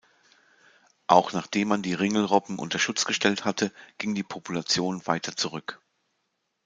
[1.05, 5.79] Auch nachdem man die Ringelrobben unter Schutz gestellt hatte, ging die Population weiter zurück.